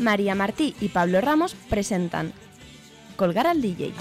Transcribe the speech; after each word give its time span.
María 0.00 0.34
Martí 0.34 0.74
y 0.80 0.88
Pablo 0.88 1.20
Ramos 1.20 1.54
presentan 1.68 2.32
Colgar 3.16 3.46
al 3.46 3.60
DJ. 3.62 3.92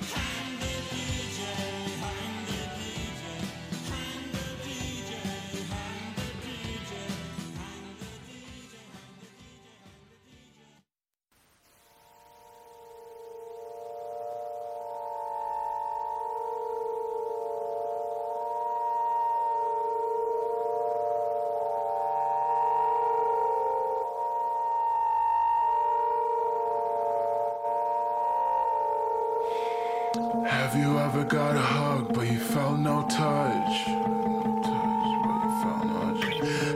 Have 30.70 30.78
you 30.80 31.00
ever 31.00 31.24
got 31.24 31.56
a 31.56 31.60
hug 31.60 32.14
but 32.14 32.28
you 32.28 32.38
felt 32.38 32.78
no 32.78 33.02
touch? 33.10 33.86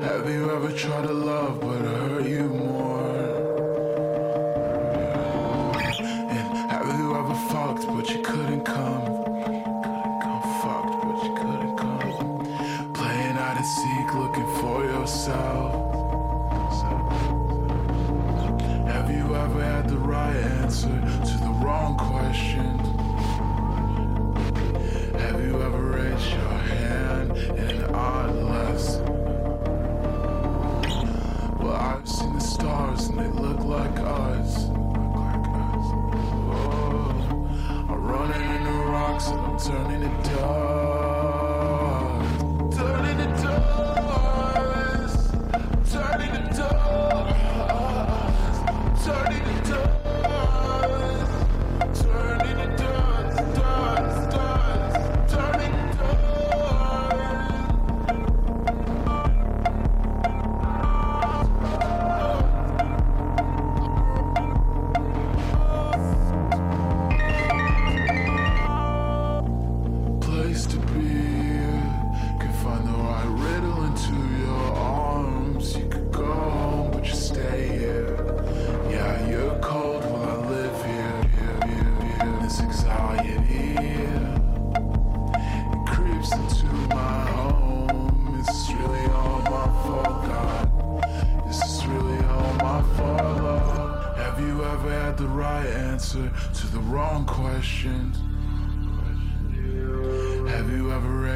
Have 0.02 0.27
you 0.27 0.50
ever 0.50 0.72
tried 0.72 1.05
to 1.05 1.13
love 1.13 1.61
but 1.61 1.80
it 1.80 1.85
hurt 1.85 2.25
you 2.25 2.45
more? 2.45 3.05
And 6.27 6.72
have 6.72 6.88
you 6.97 7.16
ever 7.16 7.35
fucked 7.52 7.85
but 7.85 8.09
you 8.09 8.23
couldn't 8.23 8.63
come? 8.63 9.05
Fucked 10.63 10.95
but 11.03 11.23
you 11.25 11.35
couldn't 11.35 11.78
come. 11.78 12.94
Playing 12.95 13.35
hide 13.35 13.57
and 13.57 13.66
seek, 13.78 14.16
looking 14.16 14.50
for 14.59 14.83
yourself. 14.85 15.72
Have 18.88 19.11
you 19.11 19.35
ever 19.35 19.63
had 19.63 19.88
the 19.88 20.00
right 20.00 20.35
answer 20.35 20.89
to 20.89 21.38
the 21.45 21.53
wrong 21.63 21.95
question? 21.95 22.72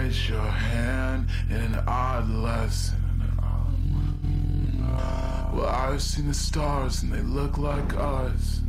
Raised 0.07 0.29
your 0.29 0.39
hand 0.39 1.27
in 1.49 1.57
an 1.57 1.83
odd 1.85 2.29
lesson? 2.29 2.95
Well, 5.53 5.67
I've 5.67 6.01
seen 6.01 6.27
the 6.27 6.33
stars 6.33 7.03
and 7.03 7.11
they 7.11 7.21
look 7.21 7.57
like 7.57 7.93
us. 7.97 8.61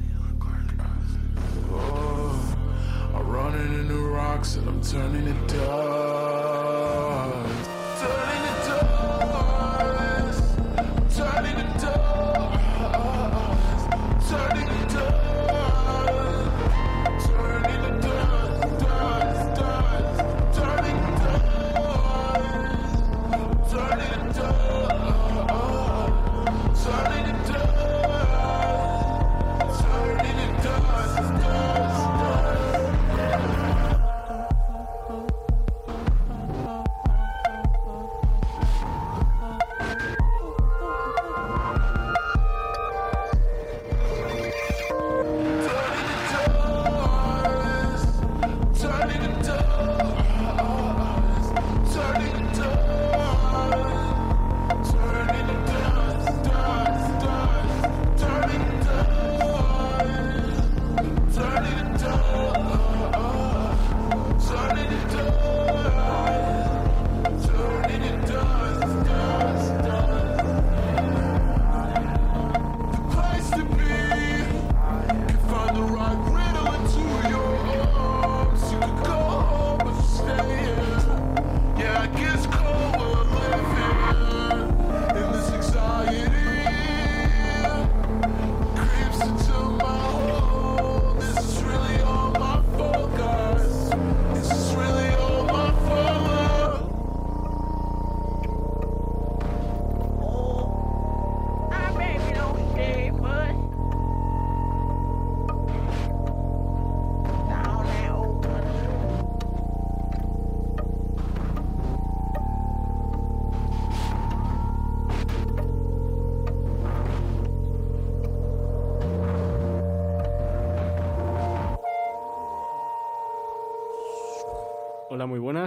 Oh, 1.70 2.56
I'm 3.14 3.28
running 3.28 3.80
into 3.80 4.08
rocks 4.08 4.56
and 4.56 4.68
I'm 4.68 4.82
turning 4.82 5.26
to 5.26 5.32
dust. 5.54 5.70
Turning 8.00 8.47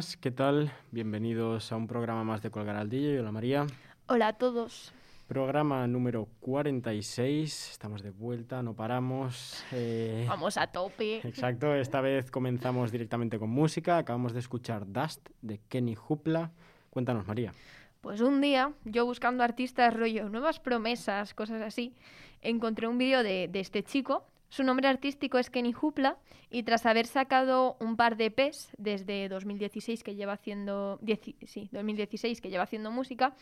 buenas, 0.01 0.17
¿qué 0.17 0.31
tal? 0.31 0.71
Bienvenidos 0.89 1.71
a 1.71 1.75
un 1.75 1.85
programa 1.85 2.23
más 2.23 2.41
de 2.41 2.49
Colgar 2.49 2.75
al 2.75 2.89
DJ. 2.89 3.19
Hola 3.19 3.31
María. 3.31 3.67
Hola 4.07 4.29
a 4.29 4.33
todos. 4.33 4.91
Programa 5.27 5.85
número 5.85 6.27
46, 6.39 7.69
estamos 7.69 8.01
de 8.01 8.09
vuelta, 8.09 8.63
no 8.63 8.73
paramos. 8.73 9.63
eh, 9.71 10.25
Vamos 10.27 10.57
a 10.57 10.65
tope. 10.65 11.17
Exacto, 11.23 11.75
esta 11.75 12.01
vez 12.01 12.31
comenzamos 12.31 12.91
directamente 12.91 13.37
con 13.37 13.51
música. 13.51 13.99
Acabamos 13.99 14.33
de 14.33 14.39
escuchar 14.39 14.91
Dust 14.91 15.29
de 15.43 15.59
Kenny 15.69 15.95
Hoopla. 15.95 16.49
Cuéntanos, 16.89 17.27
María. 17.27 17.53
Pues 18.01 18.21
un 18.21 18.41
día, 18.41 18.73
yo 18.85 19.05
buscando 19.05 19.43
artistas 19.43 19.93
rollo, 19.93 20.29
nuevas 20.29 20.59
promesas, 20.59 21.35
cosas 21.35 21.61
así, 21.61 21.93
encontré 22.41 22.87
un 22.87 22.97
vídeo 22.97 23.21
de, 23.21 23.47
de 23.47 23.59
este 23.59 23.83
chico. 23.83 24.25
Su 24.51 24.65
nombre 24.65 24.89
artístico 24.89 25.37
es 25.37 25.49
Kenny 25.49 25.73
Hoopla 25.73 26.17
y 26.49 26.63
tras 26.63 26.85
haber 26.85 27.07
sacado 27.07 27.77
un 27.79 27.95
par 27.95 28.17
de 28.17 28.25
EPs 28.25 28.71
desde 28.77 29.29
2016 29.29 30.03
que 30.03 30.13
lleva 30.15 30.33
haciendo 30.33 30.99
dieci- 30.99 31.37
sí, 31.47 31.69
2016 31.71 32.41
que 32.41 32.49
lleva 32.49 32.63
haciendo 32.65 32.91
música, 32.91 33.33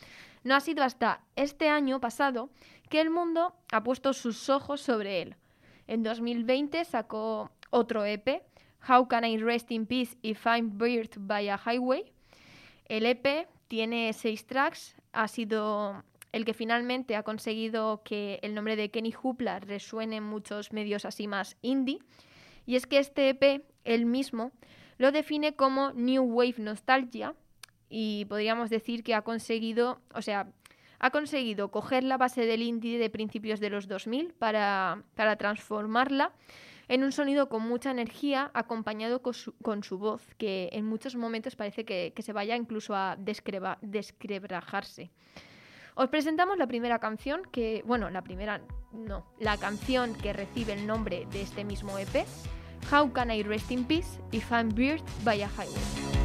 no 0.44 0.54
ha 0.54 0.60
sido 0.60 0.84
hasta 0.84 1.20
este 1.34 1.68
año 1.68 2.00
pasado 2.00 2.48
que 2.88 3.00
el 3.00 3.10
mundo 3.10 3.56
ha 3.72 3.82
puesto 3.82 4.12
sus 4.12 4.48
ojos 4.48 4.82
sobre 4.82 5.20
él. 5.20 5.34
En 5.88 6.04
2020 6.04 6.84
sacó 6.84 7.50
otro 7.70 8.04
EP, 8.04 8.44
How 8.88 9.08
Can 9.08 9.24
I 9.24 9.38
Rest 9.38 9.72
in 9.72 9.86
Peace 9.86 10.16
If 10.22 10.46
I'm 10.46 10.78
Buried 10.78 11.16
by 11.18 11.48
a 11.48 11.58
Highway. 11.58 12.04
El 12.88 13.04
EP 13.04 13.48
tiene 13.66 14.12
seis 14.12 14.46
tracks, 14.46 14.94
ha 15.12 15.26
sido 15.26 16.04
el 16.32 16.44
que 16.44 16.54
finalmente 16.54 17.16
ha 17.16 17.22
conseguido 17.22 18.02
que 18.04 18.38
el 18.42 18.54
nombre 18.54 18.76
de 18.76 18.90
Kenny 18.90 19.12
Hoopla 19.12 19.60
resuene 19.60 20.16
en 20.16 20.24
muchos 20.24 20.72
medios 20.72 21.04
así 21.04 21.26
más 21.26 21.56
indie. 21.62 21.98
Y 22.66 22.76
es 22.76 22.86
que 22.86 22.98
este 22.98 23.30
EP, 23.30 23.64
él 23.84 24.06
mismo, 24.06 24.52
lo 24.98 25.12
define 25.12 25.54
como 25.54 25.92
New 25.92 26.22
Wave 26.22 26.56
Nostalgia 26.58 27.34
y 27.88 28.26
podríamos 28.26 28.70
decir 28.70 29.02
que 29.02 29.14
ha 29.14 29.22
conseguido, 29.22 30.00
o 30.14 30.22
sea, 30.22 30.52
ha 31.00 31.10
conseguido 31.10 31.70
coger 31.70 32.04
la 32.04 32.18
base 32.18 32.44
del 32.46 32.62
indie 32.62 32.98
de 32.98 33.10
principios 33.10 33.58
de 33.58 33.70
los 33.70 33.88
2000 33.88 34.34
para, 34.34 35.02
para 35.14 35.36
transformarla 35.36 36.32
en 36.88 37.04
un 37.04 37.12
sonido 37.12 37.48
con 37.48 37.62
mucha 37.66 37.90
energía 37.90 38.50
acompañado 38.52 39.22
con 39.22 39.82
su, 39.82 39.98
voz, 39.98 40.34
que 40.38 40.68
en 40.72 40.84
muchos 40.84 41.16
momentos 41.16 41.56
parece 41.56 41.84
que, 41.84 42.12
que 42.14 42.22
se 42.22 42.32
vaya 42.32 42.56
incluso 42.56 42.94
a 42.94 43.16
descreba-. 43.16 43.78
Os 46.00 46.08
presentamos 46.08 46.56
la 46.56 46.66
primera 46.66 46.98
canción 46.98 47.42
que, 47.52 47.82
bueno, 47.84 48.08
la 48.08 48.22
primera, 48.22 48.62
no, 48.90 49.26
la 49.38 49.58
canción 49.58 50.14
que 50.14 50.32
recibe 50.32 50.72
el 50.72 50.86
nombre 50.86 51.26
de 51.30 51.42
este 51.42 51.62
mismo 51.62 51.98
EP, 51.98 52.24
How 52.90 53.12
Can 53.12 53.30
I 53.30 53.42
Rest 53.42 53.70
in 53.70 53.84
Peace 53.84 54.18
If 54.32 54.50
I'm 54.50 54.70
Buried 54.70 55.04
by 55.26 55.42
a 55.42 55.46
Highway. 55.46 56.19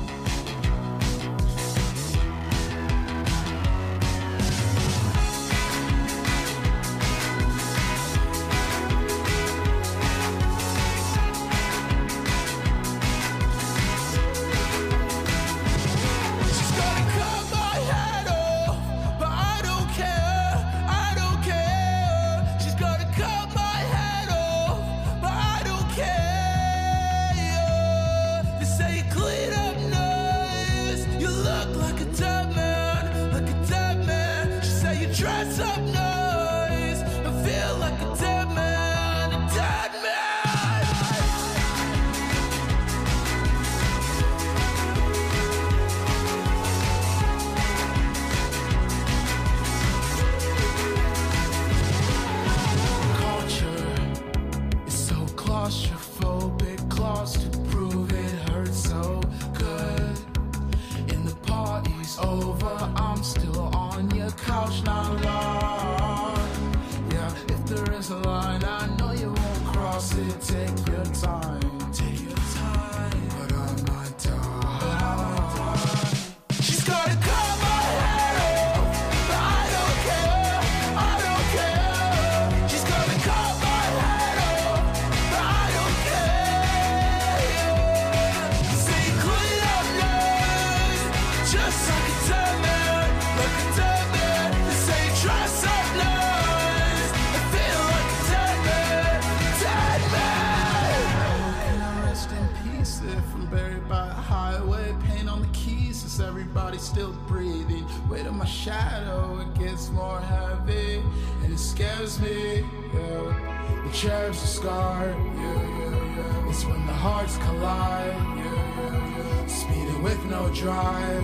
Yeah. 114.65 116.49
It's 116.49 116.65
when 116.65 116.85
the 116.85 116.93
hearts 116.93 117.37
collide. 117.37 118.15
Yeah, 118.37 119.17
yeah. 119.17 119.47
Speeding 119.47 120.01
with 120.01 120.25
no 120.25 120.49
drive. 120.49 121.23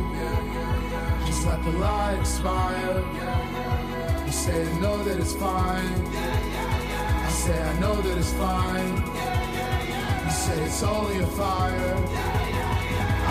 Just 1.26 1.46
let 1.48 1.64
the 1.64 1.72
light 1.72 2.18
expire. 2.20 3.04
You 4.26 4.32
say 4.32 4.68
I 4.68 4.80
know 4.80 5.04
that 5.04 5.20
it's 5.20 5.34
fine. 5.34 6.08
I 7.28 7.30
say 7.30 7.62
I 7.62 7.80
know 7.80 7.96
that 7.96 8.18
it's 8.18 8.34
fine. 8.34 8.96
You 10.26 10.32
say 10.32 10.64
it's 10.64 10.84
only 10.84 11.20
a 11.20 11.28
fire. 11.28 11.96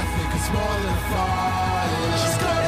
I 0.00 0.02
think 0.12 0.28
it's 0.36 0.50
more 0.56 0.76
than 0.82 0.94
a 0.94 1.02
fire. 1.12 2.59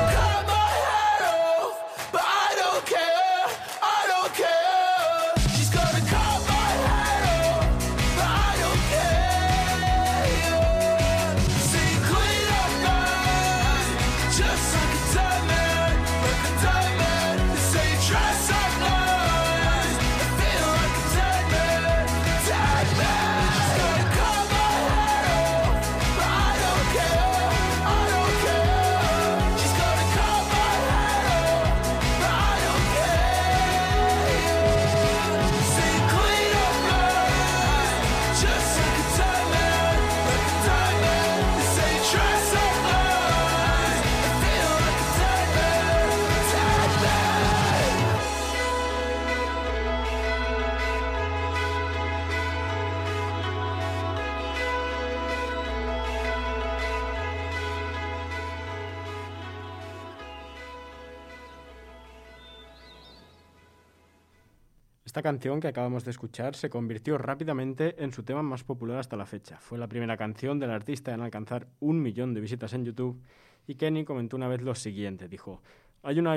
Esta 65.13 65.21
canción 65.21 65.61
que 65.61 65.69
acabamos 65.69 66.07
de 66.07 66.11
escuchar 66.11 66.55
se 66.57 66.71
convirtió 66.71 67.19
rápidamente 67.19 68.03
en 68.03 68.13
su 68.13 68.23
tema 68.23 68.43
más 68.43 68.65
popular 68.65 68.97
hasta 68.97 69.15
la 69.15 69.27
fecha. 69.27 69.59
Fue 69.59 69.77
la 69.77 69.87
primera 69.87 70.17
canción 70.17 70.59
del 70.59 70.71
artista 70.71 71.13
en 71.13 71.21
alcanzar 71.21 71.69
un 71.81 72.01
millón 72.01 72.33
de 72.33 72.41
visitas 72.41 72.73
en 72.73 72.87
YouTube 72.87 73.21
y 73.67 73.75
Kenny 73.75 74.07
comentó 74.07 74.37
una 74.37 74.49
vez 74.49 74.63
lo 74.63 74.75
siguiente, 74.75 75.29
dijo, 75.29 75.61
hay 76.03 76.19
una, 76.19 76.33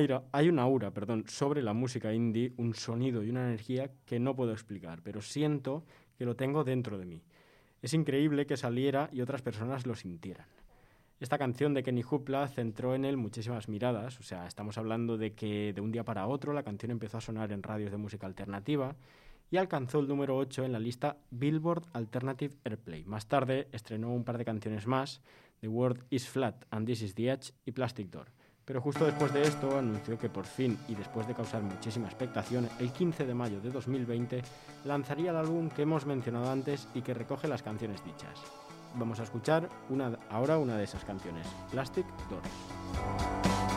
aura, 0.61 0.91
perdón, 0.91 1.23
sobre 1.25 1.63
la 1.63 1.71
música 1.71 2.13
indie, 2.13 2.51
un 2.57 2.73
sonido 2.73 3.23
y 3.23 3.29
una 3.29 3.47
energía 3.47 3.91
que 4.05 4.19
no 4.19 4.35
puedo 4.35 4.51
explicar, 4.51 4.99
pero 5.01 5.21
siento 5.21 5.85
que 6.17 6.25
lo 6.25 6.35
tengo 6.35 6.65
dentro 6.65 6.97
de 6.97 7.05
mí. 7.05 7.23
Es 7.81 7.93
increíble 7.93 8.45
que 8.45 8.57
saliera 8.57 9.09
y 9.13 9.21
otras 9.21 9.41
personas 9.41 9.87
lo 9.87 9.95
sintieran. 9.95 10.47
Esta 11.17 11.37
canción 11.37 11.73
de 11.73 11.81
Kenny 11.81 12.03
Hoopla 12.03 12.45
centró 12.49 12.93
en 12.93 13.05
él 13.05 13.15
muchísimas 13.15 13.69
miradas, 13.69 14.19
o 14.19 14.23
sea, 14.23 14.47
estamos 14.47 14.77
hablando 14.77 15.17
de 15.17 15.33
que 15.33 15.71
de 15.71 15.79
un 15.79 15.89
día 15.89 16.03
para 16.03 16.27
otro 16.27 16.51
la 16.51 16.63
canción 16.63 16.91
empezó 16.91 17.17
a 17.17 17.21
sonar 17.21 17.53
en 17.53 17.63
radios 17.63 17.91
de 17.91 17.97
música 17.97 18.27
alternativa 18.27 18.95
y 19.49 19.55
alcanzó 19.55 19.99
el 19.99 20.09
número 20.09 20.35
8 20.35 20.65
en 20.65 20.73
la 20.73 20.79
lista 20.79 21.15
Billboard 21.31 21.83
Alternative 21.93 22.55
Airplay. 22.65 23.05
Más 23.05 23.27
tarde 23.27 23.69
estrenó 23.71 24.13
un 24.13 24.25
par 24.25 24.37
de 24.37 24.43
canciones 24.43 24.87
más, 24.87 25.21
The 25.61 25.69
World 25.69 26.03
is 26.09 26.27
Flat 26.27 26.65
and 26.69 26.85
This 26.85 27.01
is 27.01 27.15
the 27.15 27.31
Edge 27.31 27.53
y 27.65 27.71
Plastic 27.71 28.09
Door. 28.09 28.27
Pero 28.65 28.81
justo 28.81 29.05
después 29.05 29.31
de 29.31 29.43
esto 29.43 29.77
anunció 29.77 30.17
que 30.17 30.27
por 30.27 30.45
fin, 30.45 30.77
y 30.89 30.95
después 30.95 31.27
de 31.27 31.33
causar 31.33 31.61
muchísima 31.61 32.07
expectación, 32.07 32.67
el 32.79 32.91
15 32.91 33.25
de 33.25 33.33
mayo 33.33 33.61
de 33.61 33.69
2020 33.69 34.41
lanzaría 34.83 35.31
el 35.31 35.37
álbum 35.37 35.69
que 35.69 35.83
hemos 35.83 36.05
mencionado 36.05 36.51
antes 36.51 36.89
y 36.93 37.01
que 37.01 37.13
recoge 37.13 37.47
las 37.47 37.63
canciones 37.63 38.03
dichas. 38.03 38.64
Vamos 38.97 39.19
a 39.19 39.23
escuchar 39.23 39.67
ahora 40.29 40.57
una 40.57 40.77
de 40.77 40.83
esas 40.83 41.03
canciones, 41.03 41.47
Plastic 41.71 42.05
Doors. 42.29 43.74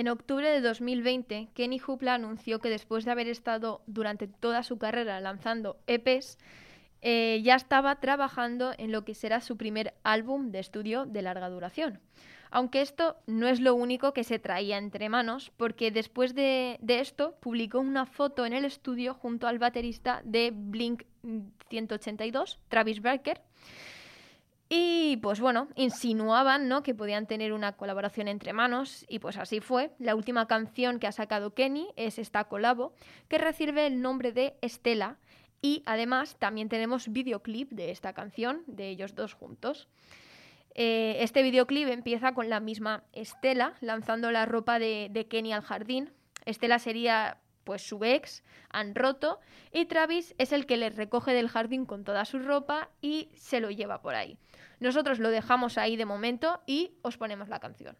En 0.00 0.08
octubre 0.08 0.50
de 0.50 0.62
2020, 0.62 1.50
Kenny 1.52 1.78
Hoopla 1.78 2.14
anunció 2.14 2.58
que 2.58 2.70
después 2.70 3.04
de 3.04 3.10
haber 3.10 3.28
estado 3.28 3.82
durante 3.86 4.28
toda 4.28 4.62
su 4.62 4.78
carrera 4.78 5.20
lanzando 5.20 5.76
EPs, 5.86 6.38
eh, 7.02 7.42
ya 7.44 7.54
estaba 7.54 8.00
trabajando 8.00 8.72
en 8.78 8.92
lo 8.92 9.04
que 9.04 9.14
será 9.14 9.42
su 9.42 9.58
primer 9.58 9.92
álbum 10.02 10.52
de 10.52 10.60
estudio 10.60 11.04
de 11.04 11.20
larga 11.20 11.50
duración. 11.50 12.00
Aunque 12.50 12.80
esto 12.80 13.18
no 13.26 13.46
es 13.46 13.60
lo 13.60 13.74
único 13.74 14.14
que 14.14 14.24
se 14.24 14.38
traía 14.38 14.78
entre 14.78 15.10
manos, 15.10 15.52
porque 15.58 15.90
después 15.90 16.34
de, 16.34 16.78
de 16.80 17.00
esto 17.00 17.36
publicó 17.38 17.80
una 17.80 18.06
foto 18.06 18.46
en 18.46 18.54
el 18.54 18.64
estudio 18.64 19.12
junto 19.12 19.48
al 19.48 19.58
baterista 19.58 20.22
de 20.24 20.50
Blink 20.50 21.02
182, 21.68 22.58
Travis 22.70 23.02
Barker, 23.02 23.42
y 24.72 25.16
pues 25.16 25.40
bueno, 25.40 25.66
insinuaban 25.74 26.68
¿no? 26.68 26.84
que 26.84 26.94
podían 26.94 27.26
tener 27.26 27.52
una 27.52 27.72
colaboración 27.72 28.28
entre 28.28 28.52
manos 28.52 29.04
y 29.08 29.18
pues 29.18 29.36
así 29.36 29.58
fue. 29.58 29.90
La 29.98 30.14
última 30.14 30.46
canción 30.46 31.00
que 31.00 31.08
ha 31.08 31.12
sacado 31.12 31.54
Kenny 31.54 31.88
es 31.96 32.20
esta 32.20 32.44
colabo 32.44 32.94
que 33.26 33.38
recibe 33.38 33.88
el 33.88 34.00
nombre 34.00 34.30
de 34.30 34.54
Estela 34.60 35.18
y 35.60 35.82
además 35.86 36.36
también 36.38 36.68
tenemos 36.68 37.12
videoclip 37.12 37.72
de 37.72 37.90
esta 37.90 38.12
canción 38.12 38.62
de 38.68 38.90
ellos 38.90 39.16
dos 39.16 39.34
juntos. 39.34 39.88
Eh, 40.76 41.16
este 41.18 41.42
videoclip 41.42 41.88
empieza 41.88 42.32
con 42.32 42.48
la 42.48 42.60
misma 42.60 43.02
Estela 43.12 43.74
lanzando 43.80 44.30
la 44.30 44.46
ropa 44.46 44.78
de, 44.78 45.08
de 45.10 45.26
Kenny 45.26 45.52
al 45.52 45.62
jardín. 45.62 46.12
Estela 46.44 46.78
sería 46.78 47.38
pues 47.64 47.82
su 47.82 48.04
ex 48.04 48.42
han 48.70 48.94
roto 48.94 49.40
y 49.72 49.86
Travis 49.86 50.34
es 50.38 50.52
el 50.52 50.66
que 50.66 50.76
le 50.76 50.90
recoge 50.90 51.32
del 51.32 51.48
jardín 51.48 51.86
con 51.86 52.04
toda 52.04 52.24
su 52.24 52.38
ropa 52.38 52.90
y 53.00 53.30
se 53.34 53.60
lo 53.60 53.70
lleva 53.70 54.02
por 54.02 54.14
ahí. 54.14 54.38
Nosotros 54.80 55.18
lo 55.18 55.30
dejamos 55.30 55.78
ahí 55.78 55.96
de 55.96 56.06
momento 56.06 56.60
y 56.66 56.92
os 57.02 57.16
ponemos 57.16 57.48
la 57.48 57.60
canción. 57.60 57.96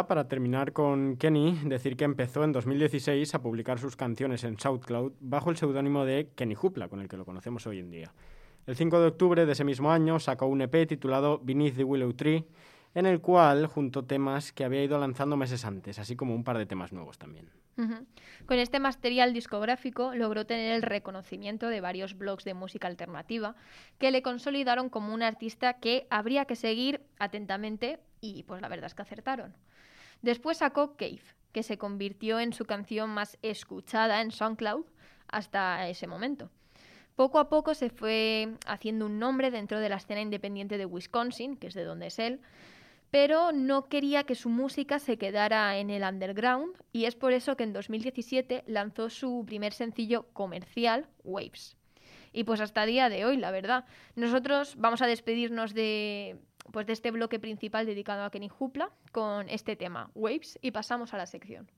Para 0.00 0.26
terminar 0.26 0.72
con 0.72 1.16
Kenny, 1.16 1.60
decir 1.64 1.96
que 1.96 2.04
empezó 2.04 2.44
en 2.44 2.52
2016 2.52 3.34
a 3.34 3.42
publicar 3.42 3.78
sus 3.78 3.94
canciones 3.94 4.42
en 4.44 4.58
SoundCloud 4.58 5.12
bajo 5.20 5.50
el 5.50 5.56
seudónimo 5.56 6.06
de 6.06 6.30
Kenny 6.34 6.54
Hoopla, 6.54 6.88
con 6.88 7.00
el 7.00 7.08
que 7.08 7.18
lo 7.18 7.26
conocemos 7.26 7.66
hoy 7.66 7.78
en 7.78 7.90
día. 7.90 8.12
El 8.66 8.76
5 8.76 9.00
de 9.00 9.06
octubre 9.08 9.44
de 9.44 9.52
ese 9.52 9.64
mismo 9.64 9.92
año 9.92 10.18
sacó 10.18 10.46
un 10.46 10.62
EP 10.62 10.88
titulado 10.88 11.40
Beneath 11.42 11.76
the 11.76 11.84
Willow 11.84 12.14
Tree, 12.14 12.46
en 12.94 13.06
el 13.06 13.20
cual 13.20 13.66
juntó 13.66 14.04
temas 14.04 14.52
que 14.52 14.64
había 14.64 14.82
ido 14.82 14.98
lanzando 14.98 15.36
meses 15.36 15.64
antes, 15.64 15.98
así 15.98 16.16
como 16.16 16.34
un 16.34 16.44
par 16.44 16.58
de 16.58 16.66
temas 16.66 16.92
nuevos 16.92 17.18
también. 17.18 17.50
Con 18.46 18.58
este 18.58 18.80
material 18.80 19.32
discográfico 19.32 20.14
logró 20.14 20.46
tener 20.46 20.72
el 20.72 20.82
reconocimiento 20.82 21.68
de 21.68 21.80
varios 21.80 22.16
blogs 22.16 22.44
de 22.44 22.54
música 22.54 22.86
alternativa 22.86 23.56
que 23.98 24.10
le 24.10 24.22
consolidaron 24.22 24.90
como 24.90 25.14
un 25.14 25.22
artista 25.22 25.74
que 25.74 26.06
habría 26.10 26.44
que 26.44 26.56
seguir 26.56 27.00
atentamente 27.18 27.98
y 28.20 28.44
pues 28.44 28.62
la 28.62 28.68
verdad 28.68 28.86
es 28.86 28.94
que 28.94 29.02
acertaron. 29.02 29.54
Después 30.22 30.58
sacó 30.58 30.96
Cave, 30.96 31.22
que 31.52 31.62
se 31.62 31.78
convirtió 31.78 32.40
en 32.40 32.52
su 32.52 32.64
canción 32.64 33.10
más 33.10 33.38
escuchada 33.42 34.20
en 34.20 34.30
SoundCloud 34.30 34.86
hasta 35.28 35.88
ese 35.88 36.06
momento. 36.06 36.50
Poco 37.16 37.38
a 37.38 37.48
poco 37.48 37.74
se 37.74 37.90
fue 37.90 38.54
haciendo 38.66 39.06
un 39.06 39.18
nombre 39.18 39.50
dentro 39.50 39.80
de 39.80 39.88
la 39.88 39.96
escena 39.96 40.20
independiente 40.20 40.78
de 40.78 40.86
Wisconsin, 40.86 41.56
que 41.56 41.66
es 41.66 41.74
de 41.74 41.84
donde 41.84 42.06
es 42.06 42.18
él, 42.18 42.40
pero 43.10 43.52
no 43.52 43.88
quería 43.88 44.24
que 44.24 44.34
su 44.34 44.48
música 44.48 44.98
se 44.98 45.18
quedara 45.18 45.76
en 45.76 45.90
el 45.90 46.02
underground 46.02 46.74
y 46.92 47.04
es 47.04 47.14
por 47.14 47.34
eso 47.34 47.56
que 47.56 47.64
en 47.64 47.74
2017 47.74 48.64
lanzó 48.66 49.10
su 49.10 49.44
primer 49.46 49.74
sencillo 49.74 50.28
comercial, 50.32 51.06
Waves. 51.22 51.76
Y 52.32 52.44
pues 52.44 52.60
hasta 52.60 52.86
día 52.86 53.10
de 53.10 53.26
hoy, 53.26 53.36
la 53.36 53.50
verdad. 53.50 53.84
Nosotros 54.16 54.76
vamos 54.78 55.02
a 55.02 55.06
despedirnos 55.06 55.74
de, 55.74 56.38
pues 56.70 56.86
de 56.86 56.92
este 56.92 57.10
bloque 57.10 57.38
principal 57.38 57.86
dedicado 57.86 58.24
a 58.24 58.30
Kenny 58.30 58.50
Hoopla 58.58 58.90
con 59.10 59.48
este 59.48 59.76
tema, 59.76 60.10
Waves, 60.14 60.58
y 60.62 60.70
pasamos 60.70 61.14
a 61.14 61.18
la 61.18 61.26
sección. 61.26 61.70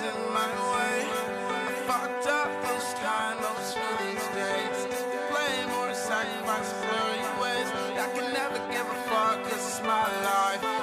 In 0.00 0.32
my 0.32 0.50
way. 0.74 1.06
Fucked 1.86 2.26
up 2.26 2.50
those 2.62 2.94
time, 2.94 3.36
those 3.40 3.74
feelings 3.74 4.26
days. 4.34 4.78
Blame 5.30 5.70
or 5.78 5.94
sacrifice 5.94 6.72
blurry 6.82 7.22
ways. 7.40 7.68
I 7.98 8.10
can 8.14 8.32
never 8.32 8.58
give 8.72 8.86
a 8.86 8.98
fuck, 9.08 9.42
cause 9.44 9.66
it's 9.68 9.82
my 9.82 10.06
life. 10.22 10.73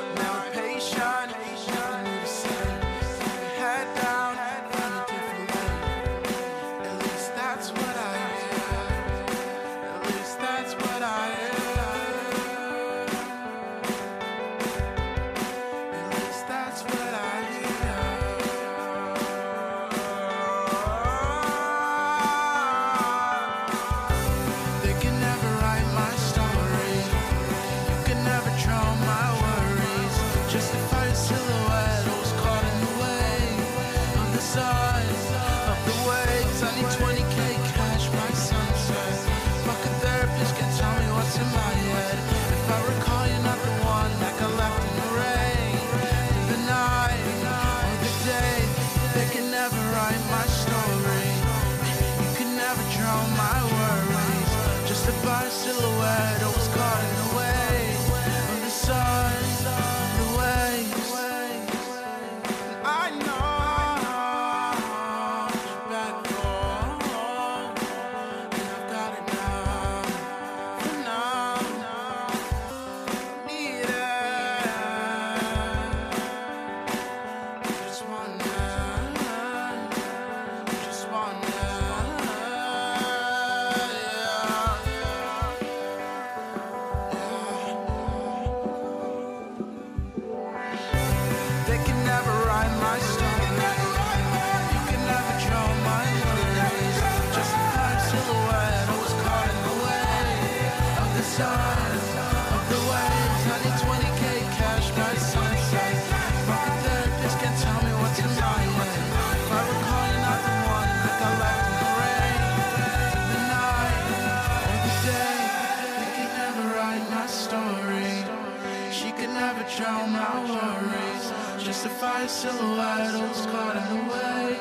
Justify 122.01 122.25
silhouettes 122.25 123.45
caught 123.45 123.77
in 123.77 123.85
the 123.95 124.11
way 124.11 124.57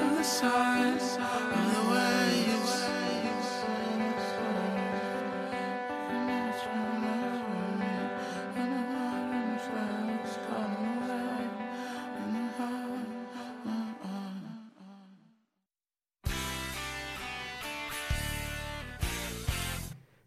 of 0.00 0.16
the 0.16 0.24
sun, 0.24 0.98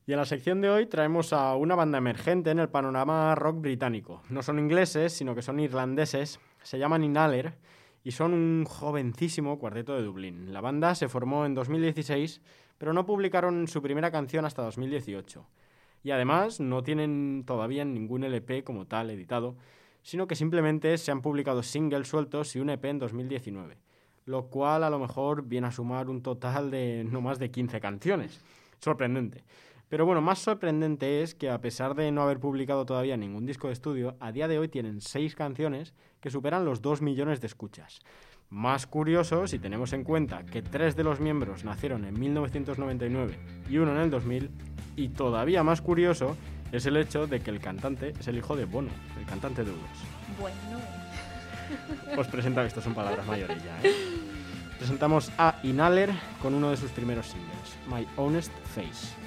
Y 0.07 0.13
en 0.13 0.19
la 0.19 0.25
sección 0.25 0.61
de 0.61 0.69
hoy 0.69 0.85
traemos 0.85 1.33
a 1.33 1.53
una 1.57 1.75
banda 1.75 1.97
emergente 1.97 2.49
en 2.49 2.59
el 2.59 2.69
panorama 2.69 3.35
rock 3.35 3.59
británico. 3.59 4.23
No 4.29 4.41
son 4.41 4.57
ingleses, 4.57 5.11
sino 5.11 5.35
que 5.35 5.41
son 5.41 5.59
irlandeses. 5.59 6.39
Se 6.63 6.79
llaman 6.79 7.03
Inhaler 7.03 7.57
y 8.05 8.11
son 8.11 8.33
un 8.33 8.63
jovencísimo 8.63 9.59
cuarteto 9.59 9.97
de 9.97 10.03
Dublín. 10.03 10.53
La 10.53 10.61
banda 10.61 10.95
se 10.95 11.09
formó 11.09 11.45
en 11.45 11.55
2016, 11.55 12.39
pero 12.77 12.93
no 12.93 13.05
publicaron 13.05 13.67
su 13.67 13.81
primera 13.81 14.09
canción 14.09 14.45
hasta 14.45 14.61
2018. 14.61 15.45
Y 16.03 16.11
además 16.11 16.61
no 16.61 16.83
tienen 16.83 17.43
todavía 17.45 17.83
ningún 17.83 18.23
LP 18.23 18.63
como 18.63 18.87
tal 18.87 19.09
editado, 19.09 19.57
sino 20.03 20.25
que 20.25 20.35
simplemente 20.35 20.97
se 20.97 21.11
han 21.11 21.21
publicado 21.21 21.63
singles 21.63 22.07
sueltos 22.07 22.55
y 22.55 22.61
un 22.61 22.69
EP 22.69 22.85
en 22.85 22.99
2019, 22.99 23.77
lo 24.23 24.45
cual 24.45 24.85
a 24.85 24.89
lo 24.89 24.99
mejor 24.99 25.43
viene 25.43 25.67
a 25.67 25.71
sumar 25.71 26.07
un 26.09 26.23
total 26.23 26.71
de 26.71 27.03
no 27.03 27.19
más 27.19 27.39
de 27.39 27.51
15 27.51 27.81
canciones. 27.81 28.41
Sorprendente. 28.79 29.43
Pero 29.89 30.05
bueno, 30.05 30.21
más 30.21 30.39
sorprendente 30.39 31.21
es 31.21 31.33
que 31.33 31.49
a 31.49 31.61
pesar 31.61 31.95
de 31.95 32.11
no 32.11 32.21
haber 32.21 32.39
publicado 32.39 32.85
todavía 32.85 33.15
ningún 33.15 33.45
disco 33.45 33.67
de 33.67 33.73
estudio, 33.73 34.17
a 34.19 34.33
día 34.33 34.49
de 34.49 34.59
hoy 34.59 34.67
tienen 34.67 34.99
seis 34.99 35.33
canciones 35.33 35.93
que 36.19 36.29
superan 36.29 36.65
los 36.65 36.81
2 36.81 37.01
millones 37.01 37.39
de 37.39 37.47
escuchas. 37.47 37.99
Más 38.49 38.85
curioso 38.85 39.47
si 39.47 39.59
tenemos 39.59 39.93
en 39.93 40.03
cuenta 40.03 40.45
que 40.45 40.61
tres 40.61 40.95
de 40.95 41.03
los 41.03 41.19
miembros 41.19 41.63
nacieron 41.63 42.05
en 42.05 42.19
1999 42.19 43.37
y 43.69 43.77
uno 43.77 43.93
en 43.93 43.99
el 43.99 44.09
2000, 44.09 44.51
y 44.97 45.09
todavía 45.09 45.63
más 45.63 45.81
curioso 45.81 46.35
es 46.71 46.85
el 46.85 46.97
hecho 46.97 47.27
de 47.27 47.39
que 47.39 47.51
el 47.51 47.59
cantante 47.59 48.13
es 48.19 48.27
el 48.27 48.37
hijo 48.37 48.55
de 48.55 48.65
Bono, 48.65 48.89
el 49.17 49.25
cantante 49.25 49.63
de 49.63 49.71
U2. 49.71 49.77
Bueno. 50.39 50.81
Os 52.17 52.27
presento, 52.27 52.61
esto 52.61 52.81
son 52.81 52.93
palabras 52.93 53.25
mayores 53.25 53.63
ya, 53.63 53.79
¿eh? 53.83 53.93
Presentamos 54.77 55.31
a 55.37 55.59
Inhaler 55.63 56.11
con 56.41 56.53
uno 56.53 56.69
de 56.69 56.77
sus 56.77 56.91
primeros 56.91 57.27
singles, 57.27 57.77
My 57.89 58.07
Honest 58.15 58.51
Face. 58.75 59.26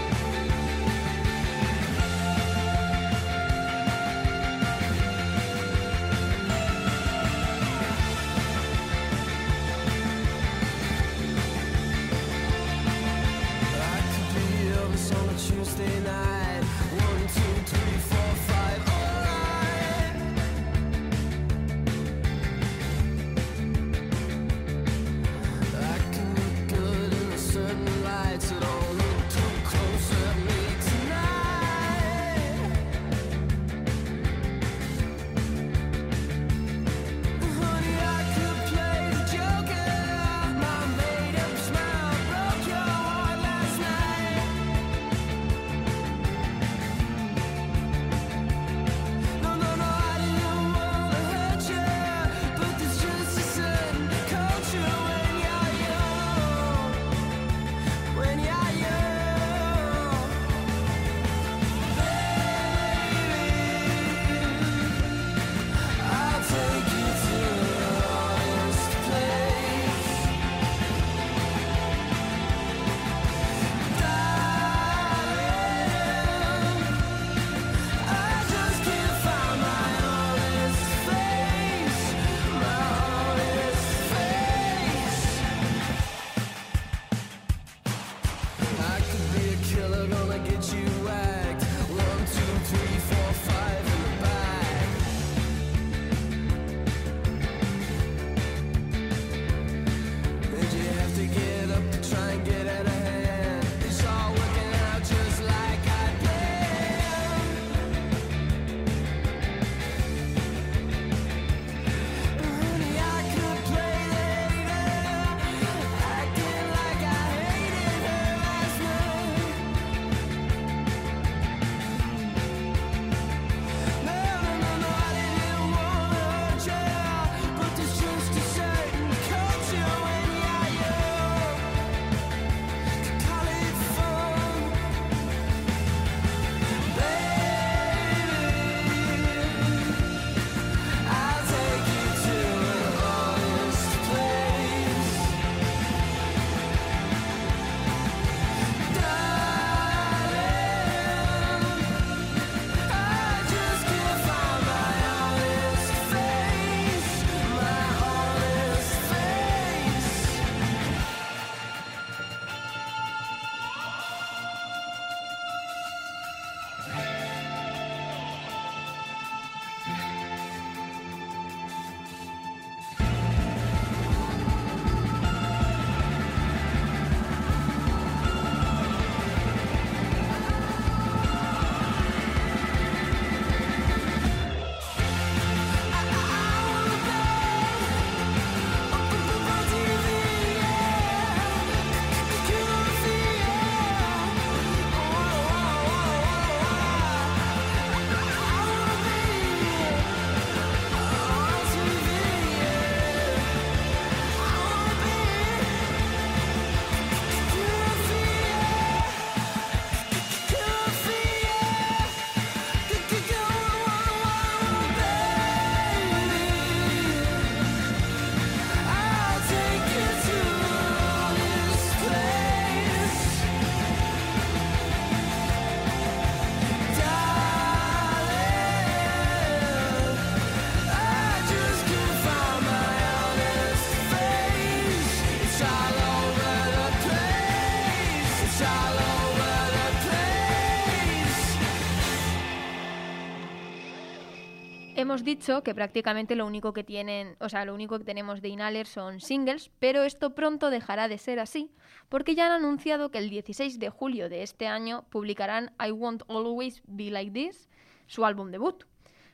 Hemos 245.11 245.25
dicho 245.25 245.61
que 245.61 245.75
prácticamente 245.75 246.37
lo 246.37 246.45
único 246.45 246.71
que 246.71 246.85
tienen, 246.85 247.35
o 247.41 247.49
sea, 247.49 247.65
lo 247.65 247.73
único 247.73 247.97
que 247.97 248.05
tenemos 248.05 248.41
de 248.41 248.47
Inhaler 248.47 248.87
son 248.87 249.19
singles, 249.19 249.69
pero 249.77 250.03
esto 250.03 250.33
pronto 250.35 250.69
dejará 250.69 251.09
de 251.09 251.17
ser 251.17 251.41
así, 251.41 251.69
porque 252.07 252.33
ya 252.33 252.45
han 252.45 252.53
anunciado 252.53 253.11
que 253.11 253.17
el 253.17 253.29
16 253.29 253.77
de 253.77 253.89
julio 253.89 254.29
de 254.29 254.41
este 254.41 254.67
año 254.67 255.03
publicarán 255.09 255.73
I 255.85 255.91
Won't 255.91 256.23
Always 256.29 256.81
Be 256.87 257.11
Like 257.11 257.31
This, 257.31 257.67
su 258.07 258.23
álbum 258.23 258.51
debut. 258.51 258.85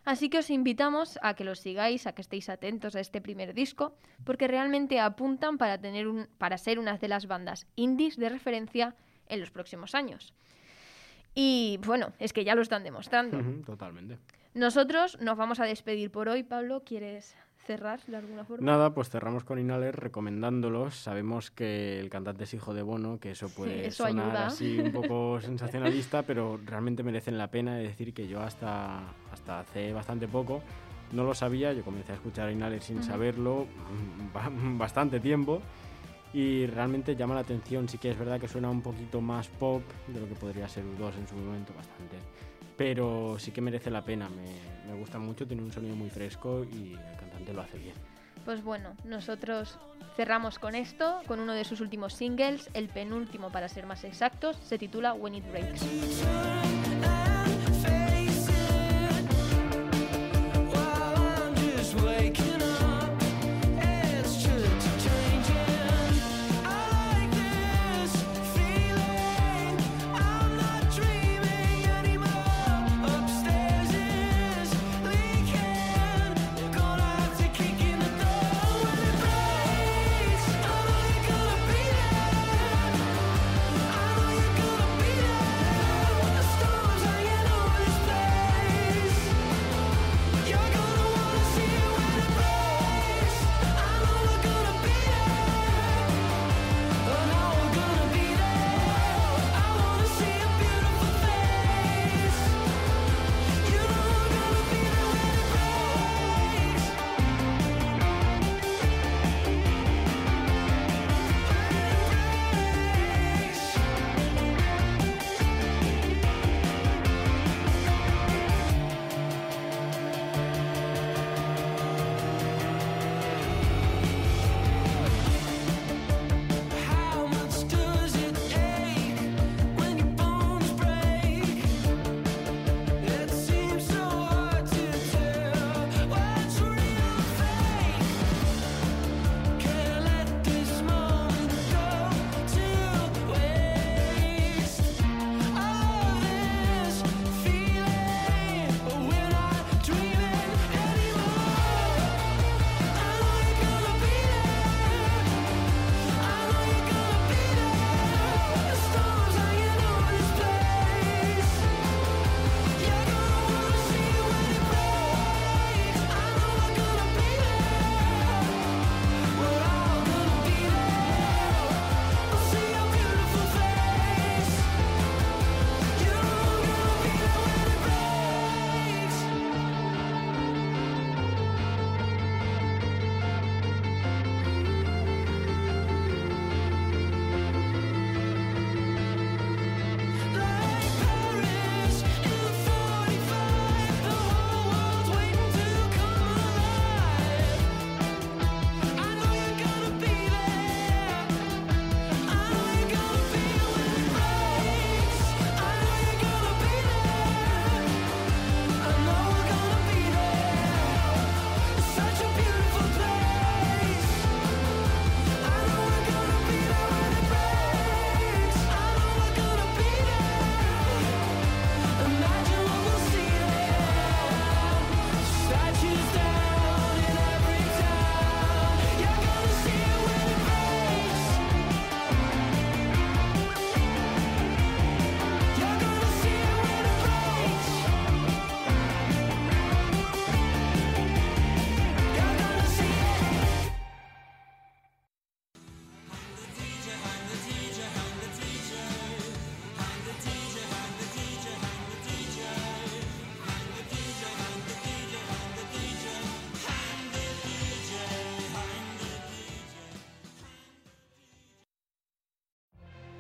Así 0.04 0.30
que 0.30 0.40
os 0.40 0.50
invitamos 0.50 1.20
a 1.22 1.36
que 1.36 1.44
los 1.44 1.60
sigáis, 1.60 2.08
a 2.08 2.14
que 2.14 2.24
estéis 2.24 2.50
atentos 2.50 2.96
a 2.96 3.00
este 3.00 3.22
primer 3.22 3.54
disco, 3.54 3.96
porque 4.24 4.48
realmente 4.48 5.00
apuntan 5.00 5.60
para, 5.60 5.78
tener 5.78 6.08
un, 6.08 6.28
para 6.40 6.58
ser 6.58 6.80
una 6.80 6.98
de 6.98 7.08
las 7.08 7.28
bandas 7.28 7.68
indies 7.76 8.18
de 8.18 8.30
referencia 8.30 8.96
en 9.28 9.42
los 9.42 9.52
próximos 9.52 9.94
años. 9.94 10.34
Y 11.36 11.80
bueno, 11.86 12.14
es 12.18 12.34
que 12.34 12.44
ya 12.44 12.56
lo 12.56 12.64
están 12.64 12.84
demostrando. 12.84 13.40
Totalmente. 13.64 14.18
Nosotros 14.58 15.20
nos 15.22 15.38
vamos 15.38 15.60
a 15.60 15.66
despedir 15.66 16.10
por 16.12 16.30
hoy. 16.30 16.42
Pablo, 16.42 16.82
¿quieres 16.84 17.36
cerrar 17.68 18.00
de 18.08 18.18
alguna 18.18 18.44
forma? 18.44 18.66
Nada, 18.66 18.92
pues 18.94 19.08
cerramos 19.10 19.44
con 19.44 19.60
Inhaler 19.60 19.96
recomendándolos. 19.96 20.96
Sabemos 20.96 21.52
que 21.52 22.00
el 22.00 22.10
cantante 22.10 22.46
es 22.46 22.54
hijo 22.56 22.74
de 22.74 22.82
Bono, 22.82 23.20
que 23.20 23.32
eso 23.32 23.50
puede 23.50 23.86
eso 23.88 24.08
sonar 24.08 24.30
ayuda. 24.32 24.48
así 24.48 24.80
un 24.80 24.92
poco 24.94 25.40
sensacionalista, 25.42 26.24
pero 26.24 26.60
realmente 26.66 27.04
merecen 27.04 27.38
la 27.38 27.52
pena. 27.52 27.80
Es 27.82 27.90
decir, 27.90 28.16
que 28.16 28.28
yo 28.28 28.42
hasta, 28.42 29.02
hasta 29.32 29.60
hace 29.60 29.94
bastante 29.94 30.28
poco 30.28 30.64
no 31.12 31.24
lo 31.24 31.36
sabía. 31.36 31.72
Yo 31.74 31.84
comencé 31.84 32.14
a 32.14 32.16
escuchar 32.16 32.48
a 32.48 32.52
Inhaler 32.52 32.82
sin 32.82 32.98
Ujú. 32.98 33.06
saberlo 33.06 33.66
mm, 33.68 34.34
ba- 34.34 34.52
bastante 34.78 35.20
tiempo. 35.20 35.62
Y 36.34 36.66
realmente 36.66 37.16
llama 37.16 37.36
la 37.36 37.42
atención. 37.42 37.88
Sí 37.88 38.00
que 38.00 38.10
es 38.10 38.18
verdad 38.18 38.40
que 38.40 38.48
suena 38.48 38.72
un 38.72 38.82
poquito 38.82 39.22
más 39.22 39.50
pop 39.50 39.84
de 40.08 40.20
lo 40.20 40.28
que 40.28 40.34
podría 40.36 40.68
ser 40.68 40.84
U2 40.84 41.16
en 41.20 41.28
su 41.28 41.36
momento, 41.36 41.74
bastante. 41.76 42.16
Pero 42.78 43.38
sí 43.40 43.52
que 43.52 43.62
merece 43.62 43.90
la 43.90 44.06
pena. 44.06 44.30
Me, 44.30 44.92
me 44.92 44.98
gusta 45.00 45.20
mucho, 45.20 45.48
tiene 45.48 45.64
un 45.64 45.72
sonido 45.72 45.96
muy 45.96 46.10
fresco 46.10 46.64
y 46.64 46.94
el 46.94 47.18
cantante 47.20 47.54
lo 47.54 47.62
hace 47.62 47.78
bien. 47.78 47.96
Pues 48.46 48.64
bueno, 48.64 48.96
nosotros 49.04 49.78
cerramos 50.16 50.58
con 50.58 50.74
esto, 50.74 51.22
con 51.28 51.40
uno 51.40 51.54
de 51.54 51.66
sus 51.66 51.82
últimos 51.82 52.14
singles, 52.14 52.70
el 52.74 52.88
penúltimo 52.88 53.52
para 53.52 53.68
ser 53.68 53.86
más 53.86 54.04
exactos, 54.06 54.58
se 54.64 54.78
titula 54.78 55.14
When 55.14 55.36
It 55.36 55.52
Breaks. 55.52 56.87